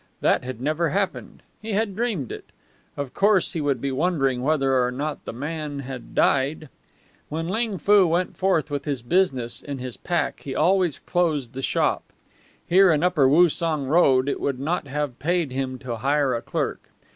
[0.21, 2.45] That had never happened; he had dreamed it.
[2.97, 6.69] Of course he would be wondering whether or not the man had died.
[7.29, 11.61] When Ling Foo went forth with his business in his pack he always closed the
[11.61, 12.01] shop.
[12.65, 16.89] Here in upper Woosung Road it would not have paid him to hire a clerk.